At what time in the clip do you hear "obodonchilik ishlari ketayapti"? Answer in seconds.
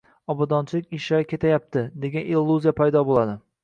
0.33-1.87